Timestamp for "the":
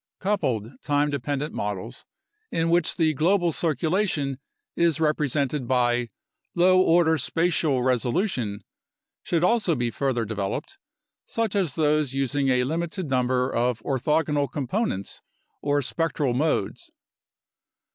2.97-3.13